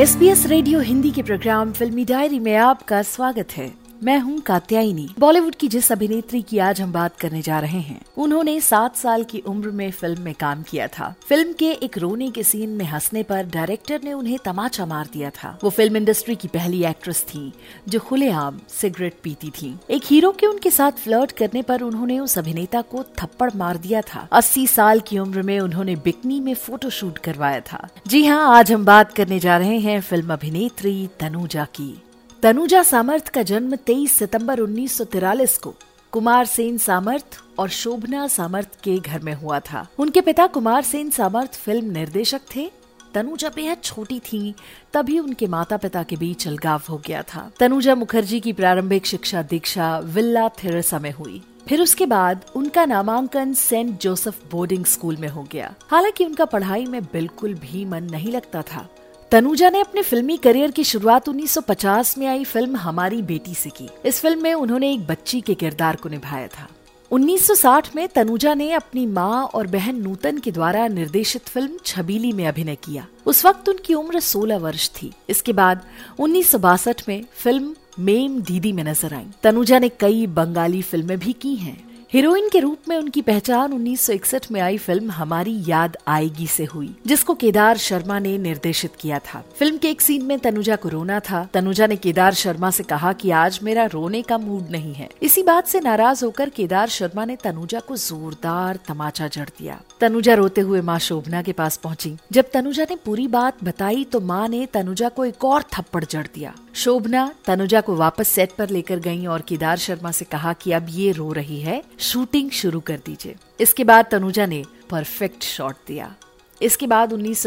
S 0.00 0.14
P 0.16 0.26
S 0.28 0.44
radio 0.46 0.80
Hindi 0.80 1.10
के 1.10 1.22
programme 1.22 1.70
फिल्मी 1.72 2.04
diary 2.04 2.38
में 2.38 2.54
आपका 2.54 3.00
स्वागत 3.02 3.52
है। 3.52 3.66
मैं 4.02 4.18
हूँ 4.18 4.40
कात्यायनी। 4.40 5.08
बॉलीवुड 5.18 5.54
की 5.54 5.68
जिस 5.68 5.92
अभिनेत्री 5.92 6.42
की 6.42 6.58
आज 6.58 6.80
हम 6.80 6.92
बात 6.92 7.16
करने 7.16 7.42
जा 7.42 7.60
रहे 7.60 7.80
हैं, 7.80 8.00
उन्होंने 8.16 8.60
सात 8.60 8.96
साल 8.96 9.24
की 9.24 9.38
उम्र 9.38 9.70
में 9.70 9.90
फ़िल्म 9.90 10.22
में 10.22 10.34
काम 10.34 10.62
किया 10.62 10.86
था। 10.88 11.14
फ़िल्म 11.28 11.52
के 11.52 11.70
एक 11.72 11.98
रोने 11.98 12.30
के 12.30 12.42
सीन 12.42 12.70
में 12.70 12.84
हंसने 12.84 13.22
पर 13.22 13.42
डायरेक्टर 13.46 14.00
ने 14.04 14.12
उन्हें 14.12 14.38
तमाचा 14.44 14.86
मार 14.86 15.08
दिया 15.12 15.30
था। 15.30 15.58
वो 15.64 15.70
फ़िल्म 15.70 15.96
इंडस्ट्री 15.96 16.36
की 16.36 16.48
पहली 16.48 16.84
एक्ट्रेस 16.84 17.22
थी, 17.22 17.52
जो 17.88 18.00
खुलेआम 18.00 18.60
सिगरेट 18.68 19.14
पीती 19.22 19.50
थी। 19.50 19.78
एक 19.90 20.02
हीरो 20.04 20.32
के 20.32 20.46
उनके 20.46 20.70
साथ 20.70 20.92
फ्लर्ट 20.92 21.32
करने 21.32 21.62
पर 21.62 21.82
उन्होंने 21.82 22.18
उस 22.18 22.38
अभिनेता 22.38 22.80
को 22.82 23.02
थप्पड़ 23.02 23.50
मार 23.56 23.76
दिया 23.76 24.00
था। 24.00 24.28
अस्सी 24.32 24.66
साल 24.66 25.00
की 25.00 25.18
उम्र 25.18 25.42
में 25.42 25.60
उन्होंने 25.60 25.96
बिकनी 25.96 26.40
में 26.40 26.54
फ़ोटो 26.54 26.90
शूट 26.90 27.18
करवाया 27.18 27.60
था। 27.60 27.88
जी 28.06 28.24
हाँ 28.26 28.58
आज 28.58 28.72
हम 28.72 28.84
बात 28.84 29.12
करने 29.12 29.38
जा 29.38 29.58
रहे 29.58 29.78
हैं 29.78 30.00
फ़िल्म 30.00 30.32
अभिनेत्री 30.32 31.08
तनुजा 31.20 31.64
की। 31.64 32.02
तनुजा 32.42 32.82
सामर्थ 32.82 33.28
का 33.28 33.42
जन्म 33.42 33.76
23 33.76 34.12
सितंबर 34.12 34.60
1943 34.60 35.58
को 35.58 35.74
कुमार 36.12 36.44
सेन 36.44 36.78
सामर्थ 36.78 37.24
और 37.58 37.68
शोभना 37.68 38.26
सामर्थ 38.26 38.68
के 38.84 38.98
घर 38.98 39.20
में 39.20 39.34
हुआ 39.34 39.60
था। 39.60 39.86
उनके 39.98 40.20
पिता 40.20 40.46
कुमार 40.46 40.82
सेन 40.82 41.10
सामर्थ 41.10 41.54
फ़िल्म 41.54 41.90
निर्देशक 41.90 42.40
थे। 42.56 42.70
तनुजा 43.14 43.48
बेहद 43.48 43.78
छोटी 43.84 44.20
थी, 44.20 44.54
तभी 44.92 45.18
उनके 45.18 45.46
माता 45.46 45.76
पिता 45.76 46.02
के 46.02 46.16
बीच 46.16 46.48
अलगाव 46.48 46.82
हो 46.90 47.02
गया 47.06 47.22
था। 47.22 47.52
तनुजा 47.60 47.94
मुखर्जी 47.94 48.40
की 48.40 48.52
प्रारंभिक 48.52 49.06
शिक्षा 49.06 49.42
दीक्षा 49.42 49.98
विल्ला 49.98 50.48
थेरेसा 50.48 50.98
में 50.98 51.12
हुई। 51.12 51.42
फिर 51.68 51.82
उसके 51.82 52.06
बाद 52.06 52.44
उनका 52.56 52.84
नामांकन 52.84 53.52
सेंट 53.52 54.00
जोसेफ 54.00 54.50
बोर्डिंग 54.50 54.84
स्कूल 54.84 55.16
में 55.16 55.28
हो 55.28 55.48
गया। 55.52 55.74
हालाँकि 55.90 56.24
उनका 56.24 56.44
पढ़ाई 56.44 56.84
में 56.84 57.02
बिल्कुल 57.02 57.54
भी 57.54 57.84
मन 57.84 58.04
नहीं 58.04 58.32
लगता 58.32 58.62
था। 58.62 58.88
तनुजा 59.30 59.70
ने 59.70 59.80
अपने 59.80 60.02
फिल्मी 60.02 60.36
करियर 60.36 60.70
की 60.70 60.84
शुरुआत 60.84 61.28
1950 61.28 62.18
में 62.18 62.26
आई 62.26 62.44
फ़िल्म 62.44 62.76
हमारी 62.76 63.22
बेटी 63.22 63.54
से 63.54 63.70
की। 63.70 63.88
इस 64.04 64.20
फ़िल्म 64.20 64.42
में 64.42 64.54
उन्होंने 64.54 64.92
एक 64.92 65.06
बच्ची 65.06 65.40
के 65.40 65.54
किरदार 65.54 65.96
को 65.96 66.08
निभाया 66.08 66.46
था। 66.46 66.68
1960 67.10 67.96
में 67.96 68.08
तनुजा 68.08 68.54
ने 68.54 68.72
अपनी 68.72 69.06
माँ 69.06 69.44
और 69.44 69.66
बहन 69.66 69.96
नूतन 69.96 70.38
के 70.38 70.50
द्वारा 70.50 70.88
निर्देशित 70.88 71.48
फ़िल्म 71.48 71.78
छबीली 71.84 72.32
में 72.32 72.46
अभिनय 72.46 72.74
किया। 72.74 73.06
उस 73.26 73.44
वक्त 73.46 73.68
उनकी 73.68 73.94
उम्र 73.94 74.20
16 74.20 74.56
वर्ष 74.56 74.88
थी। 74.88 75.12
इसके 75.28 75.52
बाद 75.52 75.82
उन्नीस 76.18 76.50
सौ 76.50 76.58
बासठ 76.58 77.02
में 77.08 77.24
फ़िल्म 77.32 77.74
मेम 77.98 78.40
दीदी 78.40 78.72
में 78.72 78.84
नज़र 78.84 79.14
आई। 79.14 79.26
तनुजा 79.42 79.78
ने 79.78 79.88
कई 79.88 80.26
बंगाली 80.26 80.82
फ़िल्में 80.82 81.18
भी 81.18 81.32
की 81.32 81.54
हैं। 81.54 81.85
हीरोइन 82.12 82.48
के 82.48 82.58
रूप 82.58 82.78
में 82.88 82.96
उनकी 82.96 83.22
पहचान 83.22 83.72
1961 83.72 84.50
में 84.52 84.60
आई 84.60 84.78
फ़िल्म 84.78 85.10
हमारी 85.10 85.62
याद 85.68 85.96
आएगी 86.08 86.46
से 86.46 86.64
हुई, 86.64 86.94
जिसको 87.06 87.34
केदार 87.34 87.76
शर्मा 87.76 88.18
ने 88.18 88.38
निर्देशित 88.38 88.92
किया 89.00 89.18
था। 89.18 89.44
फ़िल्म 89.58 89.76
के 89.76 89.90
एक 89.90 90.00
सीन 90.00 90.24
में 90.24 90.38
तनुजा 90.38 90.76
को 90.76 90.88
रोना 90.88 91.20
था। 91.20 91.48
तनुजा 91.54 91.86
ने 91.86 91.96
केदार 91.96 92.34
शर्मा 92.34 92.70
से 92.70 92.82
कहा 92.82 93.12
कि 93.12 93.30
आज 93.30 93.58
मेरा 93.62 93.84
रोने 93.84 94.22
का 94.22 94.38
मूड 94.38 94.70
नहीं 94.70 94.94
है। 94.94 95.08
इसी 95.22 95.42
बात 95.42 95.66
से 95.66 95.80
नाराज़ 95.80 96.24
होकर 96.24 96.48
केदार 96.48 96.88
शर्मा 96.88 97.24
ने 97.24 97.36
तनुजा 97.36 97.80
को 97.80 97.96
जोरदार 97.96 98.78
तमाचा 98.88 99.28
जड़ 99.28 99.48
दिया। 99.48 99.80
तनुजा 100.00 100.34
रोते 100.34 100.60
हुए 100.60 100.80
माँ 100.80 100.98
शोभना 100.98 101.42
के 101.42 101.52
पास 101.52 101.76
पहुँची। 101.76 102.16
जब 102.32 102.50
तनुजा 102.54 102.86
ने 102.90 102.96
पूरी 102.96 103.26
बात 103.28 103.64
बताई 103.64 104.04
तो 104.04 104.20
माँ 104.20 104.48
ने 104.48 104.66
तनुजा 104.66 105.08
को 105.08 105.24
एक 105.24 105.44
और 105.44 105.62
थप्पड़ 105.62 106.04
जड़ 106.04 106.26
दिया। 106.34 106.54
शोभना 106.76 107.34
तनुजा 107.44 107.80
को 107.80 107.94
वापस 107.96 108.28
सेट 108.28 108.52
पर 108.52 108.70
लेकर 108.70 108.98
गई 108.98 109.26
और 109.26 109.40
केदार 109.40 109.76
शर्मा 109.76 110.10
से 110.10 110.24
कहा 110.24 110.52
कि 110.52 110.72
अब 110.72 110.86
ये 110.90 111.12
रो 111.12 111.32
रही 111.32 111.60
है 111.60 111.82
शूटिंग 111.98 112.50
शुरू 112.50 112.80
कर 112.80 113.00
दीजिए। 113.06 113.36
इसके 113.60 113.84
बाद 113.84 114.06
तनुजा 114.10 114.46
ने 114.46 114.64
परफेक्ट 114.90 115.42
शॉट 115.42 115.76
दिया। 115.86 116.14
इसके 116.62 116.86
बाद 116.86 117.12
उन्नीस 117.12 117.46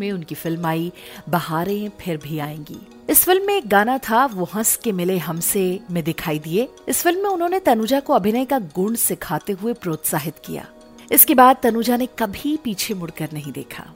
में 0.00 0.12
उनकी 0.12 0.34
फ़िल्म 0.34 0.66
आई, 0.66 0.92
बहारें 1.28 1.90
फिर 2.00 2.16
भी 2.16 2.38
आएँगी। 2.38 2.78
इस 3.10 3.24
फ़िल्म 3.24 3.46
में 3.46 3.54
एक 3.54 3.68
गाना 3.68 3.98
था, 3.98 4.26
वो 4.26 4.44
हंस 4.44 4.76
के 4.76 4.92
मिले 4.92 5.18
हमसे, 5.18 5.80
में 5.90 6.04
दिखाई 6.04 6.38
दिए। 6.38 6.68
इस 6.88 7.02
फ़िल्म 7.02 7.22
में 7.22 7.30
उन्होंने 7.30 7.60
तनुजा 7.60 8.00
को 8.00 8.12
अभिनय 8.12 8.44
का 8.44 8.58
गुण 8.58 8.94
सिखाते 8.94 9.52
हुए 9.52 9.72
प्रोत्साहित 9.72 10.34
किया। 10.44 10.66
इसके 11.12 11.34
बाद 11.34 11.56
तनुजा 11.62 11.96
ने 11.96 12.08
कभी 12.18 12.58
पीछे 12.64 12.94
मुड़कर 12.94 13.28
नहीं 13.32 13.52
देखा। 13.52 13.94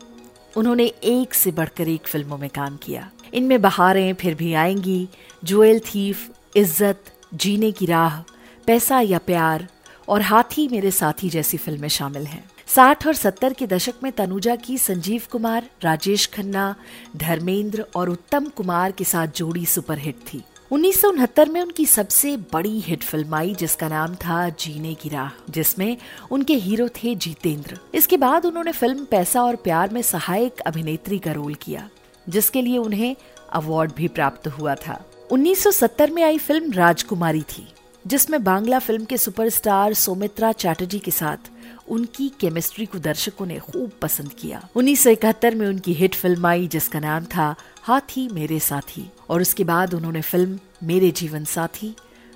उन्होंने 0.56 0.84
एक 1.04 1.34
से 1.34 1.50
बढ़कर 1.52 1.88
एक 1.88 2.06
फ़िल्मों 2.06 2.38
में 2.38 2.48
काम 2.50 2.76
किया। 2.76 3.10
इनमें 3.34 3.60
बहारें 3.62 4.14
फिर 4.14 4.34
भी 4.34 4.52
आएँगी। 4.54 5.08
जुएल 5.44 5.80
थीफ, 5.80 6.30
इज़्ज़त, 6.56 7.12
जीने 7.34 7.72
की 7.72 7.86
राह, 7.86 8.20
पैसा 8.66 9.00
या 9.00 9.18
प्यार 9.18 9.66
और 10.08 10.22
हाथी 10.22 10.68
मेरे 10.68 10.90
साथी 10.90 11.30
जैसी 11.30 11.56
फ़िल्में 11.56 11.88
शामिल 11.88 12.26
हैं। 12.26 12.44
साठ 12.66 13.06
और 13.06 13.14
सत्तर 13.14 13.52
के 13.52 13.66
दशक 13.66 13.94
में 14.02 14.12
तनुजा 14.12 14.56
की 14.56 14.78
संजीव 14.78 15.22
कुमार, 15.32 15.70
राजेश 15.82 16.26
खन्ना, 16.26 16.74
धर्मेंद्र 17.16 17.84
और 17.96 18.10
उत्तम 18.10 18.48
कुमार 18.48 18.92
के 18.92 19.04
साथ 19.04 19.26
जोड़ी 19.26 19.66
सुपरहिट 19.66 20.14
थी। 20.14 20.42
उन्नीस 20.72 21.00
सौ 21.00 21.08
उनहत्तर 21.08 21.48
में 21.48 21.60
उनकी 21.60 21.84
सबसे 21.86 22.36
बड़ी 22.52 22.78
हिट 22.80 23.02
फ़िल्म 23.02 23.34
आई 23.34 23.54
जिसका 23.54 23.88
नाम 23.88 24.14
था 24.14 24.48
जीने 24.50 24.94
की 24.94 25.08
राह, 25.08 25.30
जिसमें 25.50 25.96
उनके 26.30 26.54
हीरो 26.54 26.88
थे 26.88 27.14
जीतेंद्र। 27.14 27.78
इसके 27.94 28.16
बाद 28.16 28.46
उन्होंने 28.46 28.72
फ़िल्म 28.72 29.04
पैसा 29.04 29.42
और 29.42 29.56
प्यार 29.56 29.90
में 29.90 30.00
सहायक 30.02 30.60
अभिनेत्री 30.60 31.18
का 31.18 31.32
रोल 31.32 31.54
किया, 31.54 31.88
जिसके 32.26 32.62
लिए 32.62 32.78
उन्हें 32.78 33.16
अवार्ड 33.52 33.92
भी 33.96 34.08
प्राप्त 34.08 34.48
हुआ 34.48 34.74
था। 34.74 35.02
1970 35.32 36.10
में 36.10 36.22
आई 36.22 36.38
फ़िल्म 36.38 36.72
राजकुमारी 36.72 37.42
थी, 37.42 37.66
जिसमें 38.06 38.42
बांग्ला 38.44 38.78
फ़िल्म 38.78 39.04
के 39.04 39.16
सुपरस्टार 39.16 39.94
सोमित्रा 39.94 40.52
चैटर्जी 40.52 40.98
के 40.98 41.10
साथ 41.10 41.50
उनकी 41.88 42.28
केमिस्ट्री 42.40 42.86
को 42.86 42.98
दर्शकों 42.98 43.46
ने 43.46 43.58
खूब 43.58 43.90
पसंद 44.02 44.32
किया। 44.32 44.68
उन्नीस 44.76 45.02
सौ 45.04 45.10
इकहत्तर 45.10 45.54
में 45.54 45.66
उनकी 45.66 45.92
हिट 45.92 46.14
फ़िल्म 46.14 46.46
आई, 46.46 46.66
जिसका 46.66 47.00
नाम 47.00 47.24
था 47.24 47.54
हाथी 47.82 48.28
मेरे 48.28 48.58
साथी। 48.60 49.10
और 49.30 49.40
उसके 49.40 49.64
बाद 49.64 49.94
उन्होंने 49.94 50.20
फ़िल्म 50.20 50.58
मेरे 50.82 51.10
जीवन 51.10 51.44
साथी, 51.44 51.94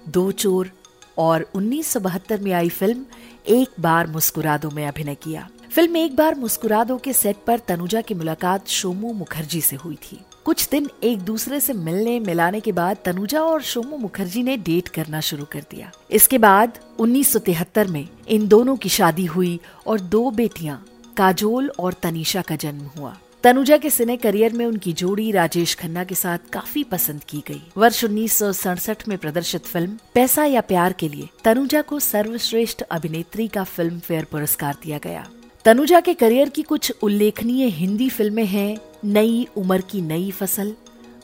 दो 0.09 0.31
चोर 0.33 0.71
और 1.19 1.50
उन्नीस 1.55 1.87
सौ 1.87 2.00
बहत्तर 2.00 2.41
में 2.41 2.53
आई 2.53 2.69
फ़िल्म 2.69 3.05
एक 3.49 3.81
बार 3.81 4.06
मुस्कुरादो 4.06 4.71
में 4.71 4.87
अभिनय 4.87 5.15
किया। 5.15 5.49
फ़िल्म 5.70 5.97
एक 5.97 6.14
बार 6.16 6.34
मुस्कुरा 6.34 6.82
दो 6.84 6.97
के 6.98 7.12
सेट 7.12 7.36
पर 7.47 7.58
तनुजा 7.58 8.00
की 8.00 8.14
मुलाकात 8.14 8.69
शोमू 8.69 9.12
मुखर्जी 9.12 9.60
से 9.60 9.76
हुई 9.76 9.94
थी। 9.94 10.19
कुछ 10.44 10.69
दिन 10.69 10.88
एक 11.03 11.19
दूसरे 11.19 11.60
से 11.60 11.72
मिलने, 11.72 12.19
मिलाने 12.20 12.60
के 12.60 12.72
बाद 12.72 12.97
तनुजा 13.04 13.42
और 13.42 13.62
शोमू 13.62 13.97
मुखर्जी 13.97 14.42
ने 14.42 14.56
डेट 14.56 14.88
करना 14.88 15.20
शुरू 15.20 15.44
कर 15.44 15.60
दिया। 15.60 15.92
इसके 16.10 16.38
बाद 16.38 16.78
1973 16.98 17.86
में 17.86 18.08
इन 18.28 18.48
दोनों 18.48 18.76
की 18.76 18.88
शादी 18.88 19.25
हुई 19.26 19.58
और 19.86 20.00
दो 20.00 20.31
बेटियाँ, 20.31 20.84
काजोल 21.16 21.72
और 21.78 21.92
तनीषा 21.92 22.42
का 22.42 22.56
जन्म 22.56 22.91
हुआ। 22.98 23.16
तनुजा 23.42 23.76
के 23.76 23.91
सिने 23.91 24.16
करियर 24.16 24.52
में 24.52 24.66
उनकी 24.66 24.92
जोड़ी 24.92 25.31
राजेश 25.32 25.75
खन्ना 25.75 26.04
के 26.04 26.14
साथ 26.14 26.52
काफ़ी 26.52 26.84
पसंद 26.84 27.25
की 27.25 27.44
गई। 27.48 27.62
वर्ष 27.76 28.04
उन्नीस 28.04 28.32
सौ 28.32 28.52
सड़सठ 28.52 29.08
में 29.08 29.19
प्रदर्शित 29.19 29.66
फ़िल्म 29.66 29.98
पैसा 30.14 30.44
या 30.44 30.60
प्यार 30.60 30.92
के 30.92 31.08
लिए 31.08 31.28
तनुजा 31.44 31.82
को 31.82 32.00
सर्वश्रेष्ठ 32.00 32.82
अभिनेत्री 32.82 33.48
का 33.48 33.64
फ़िल्म 33.64 33.98
फेयर 33.98 34.25
पुरस्कार 34.25 34.76
दिया 34.82 34.98
गया। 34.98 35.28
तनुजा 35.65 36.00
के 36.00 36.15
करियर 36.15 36.48
की 36.48 36.62
कुछ 36.62 36.93
उल्लेखनीय 37.03 37.66
हिंदी 37.66 38.09
फ़िल्में 38.09 38.47
हैं 38.47 38.78
नई 39.04 39.48
उम्र 39.56 39.81
की 39.81 40.00
नई 40.00 40.31
फ़सल, 40.31 40.75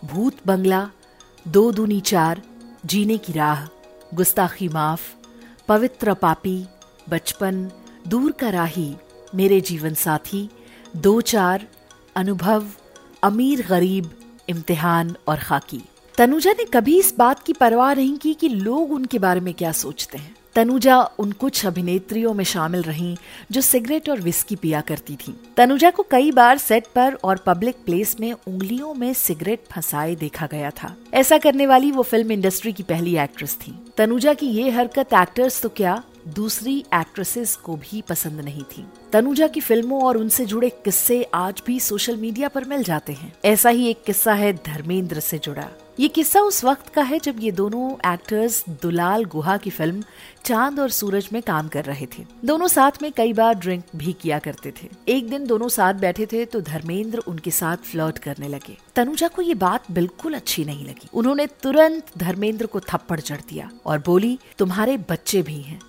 भूत 0.04 0.36
बंगला, 0.46 0.90
दो 1.48 1.72
दूनी 1.72 2.00
चार, 2.00 2.42
जीने 2.86 3.18
की 3.18 3.32
राह, 3.32 3.64
गुस्ताखी 4.14 4.68
माफ़, 4.68 5.00
पवित्र 5.68 6.14
पापी, 6.14 6.66
बचपन, 7.08 7.70
दूर 8.08 8.32
का 8.32 8.50
राही, 8.50 8.94
मेरे 9.34 9.60
जीवन 9.60 9.94
साथी, 9.94 10.50
दो 10.96 11.20
चार, 11.20 11.66
अनुभव, 12.16 12.66
अमीर 13.22 13.66
गरीब, 13.66 14.10
इम्तिहान 14.48 15.16
और 15.26 15.36
खाकी। 15.36 15.82
तनुजा 16.18 16.52
ने 16.52 16.64
कभी 16.64 16.98
इस 16.98 17.14
बात 17.18 17.42
की 17.42 17.52
परवाह 17.52 17.94
नहीं 17.94 18.16
की 18.18 18.34
कि 18.34 18.48
लोग 18.48 18.92
उनके 18.92 19.18
बारे 19.18 19.40
में 19.40 19.54
क्या 19.54 19.72
सोचते 19.72 20.18
हैं। 20.18 20.36
तनुजा 20.56 20.96
उन 21.18 21.32
कुछ 21.32 21.64
अभिनेत्रियों 21.66 22.32
में 22.34 22.44
शामिल 22.44 22.82
रही, 22.82 23.16
जो 23.52 23.60
सिगरेट 23.60 24.08
और 24.10 24.20
विस्की 24.20 24.56
पिया 24.56 24.80
करती 24.80 25.16
थीं। 25.16 25.32
तनुजा 25.56 25.90
को 25.90 26.06
कई 26.10 26.30
बार 26.32 26.58
सेट 26.58 26.86
पर 26.94 27.14
और 27.24 27.36
पब्लिक 27.36 27.76
प्लेस 27.86 28.16
में 28.20 28.32
उंगलियों 28.32 28.94
में 28.94 29.12
सिगरेट 29.14 29.64
फंसाए 29.72 30.14
देखा 30.14 30.46
गया 30.46 30.70
था 30.70 30.94
ऐसा 31.14 31.38
करने 31.38 31.66
वाली 31.66 31.90
वो 31.92 32.02
फ़िल्म 32.02 32.32
इंडस्ट्री 32.32 32.72
की 32.72 32.82
पहली 32.82 33.16
एक्ट्रेस 33.18 33.56
थी 33.56 33.78
तनुजा 33.96 34.34
की 34.34 34.46
ये 34.46 34.70
हरकत 34.70 35.12
एक्टर्स 35.14 35.62
तो 35.62 35.68
क्या 35.76 36.02
दूसरी 36.26 36.78
एक्ट्रेसेस 36.94 37.56
को 37.56 37.76
भी 37.76 38.02
पसंद 38.02 38.40
नहीं 38.40 38.62
थी। 38.62 38.86
तनुजा 39.12 39.46
की 39.46 39.60
फ़िल्मों 39.60 40.02
और 40.02 40.16
उनसे 40.16 40.44
जुड़े 40.46 40.70
किस्से 40.84 41.22
आज 41.34 41.62
भी 41.66 41.80
सोशल 41.80 42.16
मीडिया 42.16 42.48
पर 42.48 42.64
मिल 42.64 42.82
जाते 42.82 43.12
हैं। 43.12 43.32
ऐसा 43.44 43.68
ही 43.68 43.88
एक 43.88 44.02
किस्सा 44.04 44.34
है 44.34 44.52
धर्मेंद्र 44.52 45.20
से 45.20 45.38
जुड़ा। 45.38 45.68
ये 46.00 46.08
किस्सा 46.08 46.40
उस 46.40 46.64
वक्त 46.64 46.88
का 46.88 47.02
है 47.02 47.18
जब 47.18 47.36
ये 47.40 47.50
दोनों 47.52 48.12
एक्टर्स 48.12 48.64
दुलाल 48.82 49.24
गुहा 49.24 49.56
की 49.56 49.70
फ़िल्म 49.70 50.04
चाँद 50.44 50.80
और 50.80 50.90
सूरज 50.90 51.28
में 51.32 51.42
काम 51.42 51.68
कर 51.68 51.84
रहे 51.84 52.06
थे। 52.06 52.24
दोनों 52.44 52.68
साथ 52.68 53.02
में 53.02 53.12
कई 53.12 53.32
बार 53.32 53.54
ड्रिंक 53.54 53.84
भी 53.96 54.12
किया 54.12 54.38
करते 54.38 54.72
थे। 54.82 54.88
एक 55.08 55.30
दिन 55.30 55.46
दोनों 55.46 55.68
साथ 55.68 55.94
बैठे 55.94 56.26
थे 56.26 56.44
तो 56.44 56.60
धर्मेंद्र 56.60 57.18
उनके 57.18 57.50
साथ 57.50 57.76
फ्लर्ट 57.76 58.18
करने 58.18 58.48
लगे। 58.48 58.76
तनुजा 58.96 59.28
को 59.28 59.42
ये 59.42 59.54
बात 59.54 59.90
बिल्कुल 59.90 60.34
अच्छी 60.34 60.64
नहीं 60.64 60.84
लगी। 60.84 61.08
उन्होंने 61.14 61.46
तुरंत 61.62 62.18
धर्मेंद्र 62.18 62.66
को 62.66 62.80
थप्पड़ 62.80 63.20
चढ़ 63.20 63.40
दिया 63.48 63.70
और 63.86 64.02
बोली, 64.06 64.38
तुम्हारे 64.58 64.96
बच्चे 65.10 65.42
भी 65.42 65.60
हैं। 65.60 65.80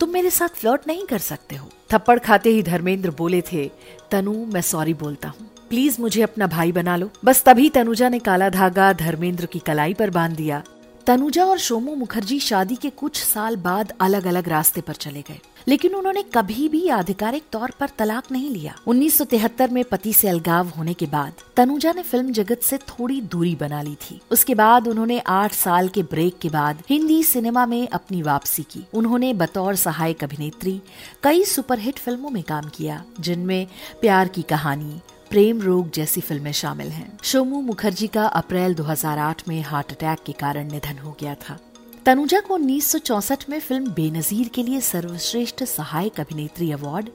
तुम 0.00 0.10
मेरे 0.10 0.30
साथ 0.30 0.48
फ्लर्ट 0.48 0.80
नहीं 0.86 1.06
कर 1.06 1.18
सकते 1.18 1.56
हो। 1.56 1.68
थप्पड़ 1.92 2.18
खाते 2.18 2.50
ही 2.50 2.62
धर्मेंद्र 2.62 3.10
बोले 3.10 3.42
थे, 3.52 3.70
तनु, 4.10 4.46
मैं 4.46 4.60
सॉरी 4.60 4.94
बोलता 4.94 5.28
हूँ। 5.28 5.50
प्लीज़ 5.70 6.00
मुझे 6.00 6.22
अपना 6.22 6.46
भाई 6.46 6.72
बना 6.72 6.96
लो। 6.96 7.10
बस 7.24 7.42
तभी 7.44 7.70
तनुजा 7.70 8.08
ने 8.08 8.18
काला 8.18 8.48
धागा 8.48 8.92
धर्मेंद्र 8.92 9.46
की 9.46 9.58
कलाई 9.58 9.94
पर 9.94 10.10
बाँध 10.10 10.36
दिया। 10.36 10.62
तनुजा 11.08 11.44
और 11.44 11.58
सोमू 11.58 11.94
मुखर्जी 11.94 12.40
शादी 12.40 12.76
के 12.76 12.90
कुछ 12.90 13.22
साल 13.24 13.56
बाद 13.56 13.92
अलग 14.00 14.26
अलग 14.26 14.48
रास्ते 14.48 14.80
पर 14.80 14.94
चले 14.94 15.20
गए। 15.20 15.38
लेकिन 15.68 15.94
उन्होंने 15.94 16.22
कभी 16.22 16.68
भी 16.68 16.88
आधिकारिक 16.88 17.42
तौर 17.52 17.72
पर 17.80 17.88
तलाक 17.98 18.32
नहीं 18.32 18.50
लिया। 18.50 18.74
1973 18.86 19.70
में 19.70 19.84
पति 19.84 20.12
से 20.12 20.28
अलगाव 20.28 20.68
होने 20.68 20.94
के 20.94 21.06
बाद 21.06 21.32
तनुजा 21.56 21.92
ने 21.92 22.02
फ़िल्म 22.02 22.32
जगत 22.32 22.60
से 22.62 22.78
थोड़ी 22.78 23.20
दूरी 23.20 23.54
बना 23.54 23.82
ली 23.82 23.94
थी। 23.94 24.20
उसके 24.30 24.54
बाद 24.54 24.88
उन्होंने 24.88 25.18
आठ 25.18 25.52
साल 25.52 25.88
के 25.88 26.02
ब्रेक 26.02 26.38
के 26.38 26.48
बाद 26.48 26.82
हिंदी 26.90 27.22
सिनेमा 27.22 27.66
में 27.66 27.88
अपनी 27.88 28.22
वापसी 28.22 28.62
की। 28.62 28.86
उन्होंने 28.94 29.34
बतौर 29.34 29.76
सहायक 29.76 30.24
अभिनेत्री, 30.24 30.82
कई 31.22 31.44
सुपरहिट 31.44 31.98
फ़िल्मों 31.98 32.30
में 32.30 32.42
काम 32.42 32.68
किया, 32.68 33.04
जिनमें 33.20 33.66
प्यार 34.00 34.28
की 34.28 34.42
कहानी 34.42 35.00
प्रेम 35.30 35.60
रोग 35.62 35.90
जैसी 35.94 36.20
फ़िल्में 36.20 36.52
शामिल 36.52 36.88
हैं। 36.88 37.18
शोमू 37.24 37.60
मुखर्जी 37.60 38.06
का 38.06 38.26
अप्रैल 38.26 38.74
2008 38.74 39.46
में 39.48 39.60
हार्ट 39.62 39.92
अटैक 39.92 40.22
के 40.26 40.32
कारण 40.32 40.70
निधन 40.72 40.98
हो 40.98 41.16
गया 41.20 41.34
था 41.42 41.58
तनुजा 42.06 42.40
को 42.40 42.54
उन्नीस 42.54 42.94
में 43.50 43.58
फ़िल्म 43.60 43.90
बेनजीर 43.92 44.48
के 44.54 44.62
लिए 44.62 44.80
सर्वश्रेष्ठ 44.80 45.64
सहायक 45.64 46.20
अभिनेत्री 46.20 46.70
अवार्ड 46.72 47.08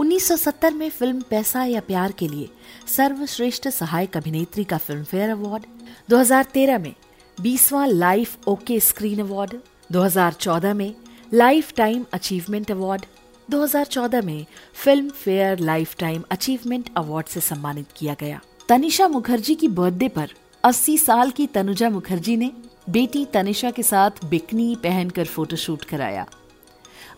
1970 0.00 0.72
में 0.72 0.88
फ़िल्म 0.90 1.20
पैसा 1.30 1.64
या 1.64 1.80
प्यार 1.80 2.12
के 2.18 2.28
लिए 2.28 2.48
सर्वश्रेष्ठ 2.96 3.68
सहायक 3.68 4.16
अभिनेत्री 4.16 4.64
का 4.64 4.78
फ़िल्म 4.78 5.04
फेयर 5.04 5.30
अवार्ड 5.30 5.64
2013 6.10 6.80
में 6.82 6.94
बीसवा 7.38 7.84
लाइफ 7.86 8.48
ओके 8.48 8.80
स्क्रीन 8.80 9.20
अवार्ड 9.20 9.54
2014 9.92 10.74
में 10.74 10.94
लाइफ 11.34 11.72
टाइम 11.76 12.04
अचीवमेंट 12.12 12.70
अवार्ड 12.70 13.06
2014 13.50 14.24
में 14.24 14.46
film 14.74 15.10
fair 15.10 15.58
life 15.58 15.96
time 15.98 16.24
achievement 16.30 16.90
award 16.96 17.26
से 17.26 17.40
सम्मानित 17.40 17.86
किया 17.96 18.16
गया। 18.20 18.40
तनिषा 18.68 19.08
मुखर्जी 19.08 19.54
की 19.54 19.68
बर्थडे 19.68 20.08
पर 20.08 20.30
80 20.64 20.98
साल 20.98 21.30
की 21.30 21.46
तनुजा 21.46 21.90
मुखर्जी 21.90 22.36
ने 22.36 22.52
बेटी 22.90 23.24
तनिषा 23.24 23.70
के 23.70 23.82
साथ 23.82 24.10
बिकनी 24.24 24.76
पहनकर 24.76 25.24
फोटोशूट 25.24 25.84
कराया। 25.84 26.26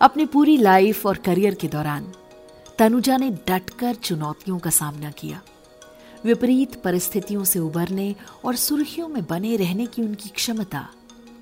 अपनी 0.01 0.25
पूरी 0.25 0.57
लाइफ 0.57 1.05
और 1.05 1.17
करियर 1.17 1.53
के 1.53 1.67
दौरान 1.67 2.11
तनुजा 2.77 3.17
ने 3.17 3.29
डटकर 3.29 3.95
चुनौतियों 3.95 4.59
का 4.59 4.69
सामना 4.69 5.11
किया। 5.11 5.41
विपरीत 6.25 6.75
परिस्थितियों 6.83 7.43
से 7.43 7.59
उबरने 7.59 8.15
और 8.45 8.55
सुर्खियों 8.55 9.07
में 9.07 9.23
बने 9.25 9.55
रहने 9.55 9.85
की 9.85 10.01
उनकी 10.01 10.29
क्षमता 10.29 10.87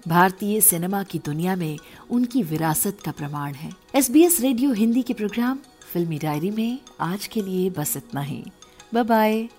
भारतीय 0.08 0.62
सिनेमा 0.62 1.04
की 1.04 1.20
दुनिया 1.20 1.56
में 1.56 1.78
उनकी 2.10 2.44
विरासत 2.44 2.98
का 3.06 3.12
प्रमाण 3.12 3.54
है। 3.54 3.72
S 3.96 4.12
B 4.12 4.24
S 4.24 4.40
radio 4.42 4.72
Hindi 4.72 5.02
के 5.02 5.14
प्रोग्राम 5.14 5.60
फिल्मी 5.94 6.18
डायरी 6.18 6.52
में 6.52 6.78
आज 7.02 7.28
के 7.28 7.42
लिए 7.42 7.70
बस 7.70 7.98
इतना 7.98 8.22
ही। 8.22 8.44
बाय 8.94 9.50